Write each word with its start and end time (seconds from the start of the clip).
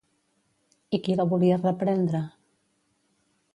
I 0.97 0.99
qui 1.07 1.17
la 1.19 1.27
volia 1.35 1.61
reprendre? 1.61 2.25